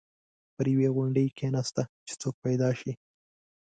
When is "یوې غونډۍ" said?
0.73-1.27